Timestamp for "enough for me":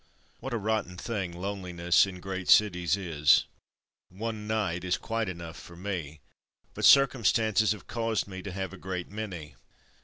5.29-6.21